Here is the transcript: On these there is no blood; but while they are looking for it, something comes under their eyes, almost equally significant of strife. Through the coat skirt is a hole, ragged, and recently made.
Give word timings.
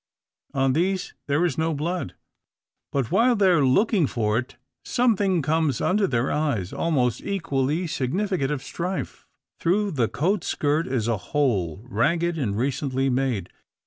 On 0.55 0.73
these 0.73 1.13
there 1.27 1.45
is 1.45 1.59
no 1.59 1.75
blood; 1.75 2.15
but 2.91 3.11
while 3.11 3.35
they 3.35 3.49
are 3.49 3.63
looking 3.63 4.07
for 4.07 4.39
it, 4.39 4.55
something 4.83 5.43
comes 5.43 5.79
under 5.79 6.07
their 6.07 6.31
eyes, 6.31 6.73
almost 6.73 7.21
equally 7.21 7.85
significant 7.85 8.49
of 8.49 8.63
strife. 8.63 9.27
Through 9.59 9.91
the 9.91 10.07
coat 10.07 10.43
skirt 10.43 10.87
is 10.87 11.07
a 11.07 11.17
hole, 11.17 11.85
ragged, 11.87 12.35
and 12.35 12.57
recently 12.57 13.11
made. 13.11 13.49